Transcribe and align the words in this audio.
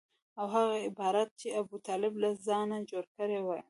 او 0.39 0.45
هغه 0.55 0.75
عبارات 0.87 1.29
چې 1.41 1.47
ابوطالب 1.61 2.13
له 2.23 2.29
ځانه 2.45 2.77
جوړ 2.89 3.05
کړي 3.17 3.37
وباسي. 3.39 3.59